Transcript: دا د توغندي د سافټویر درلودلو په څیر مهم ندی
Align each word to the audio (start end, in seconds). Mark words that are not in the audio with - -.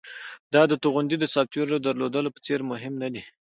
دا 0.53 0.61
د 0.71 0.73
توغندي 0.83 1.17
د 1.19 1.25
سافټویر 1.33 1.69
درلودلو 1.87 2.29
په 2.35 2.39
څیر 2.45 2.59
مهم 2.71 2.93
ندی 3.03 3.21